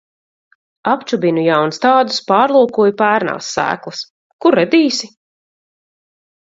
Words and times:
Apčubinu 0.91 1.43
jaunstādus, 1.47 2.17
pārlūkoju 2.31 2.97
pērnās 3.03 3.53
sēklas. 3.59 4.03
Kur 4.47 4.63
redīsi? 4.63 5.17